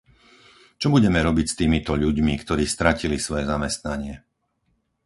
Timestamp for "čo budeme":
0.81-1.19